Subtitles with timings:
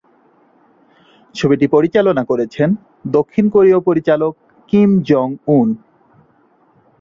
[1.35, 2.69] ছবিটি পরিচালনা করেছেন
[3.11, 4.33] দক্ষিণ কোরীয় পরিচালক
[4.69, 5.67] কিম জি-উন।